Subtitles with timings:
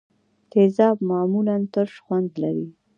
[0.51, 2.67] تیزاب معمولا ترش خوند لري.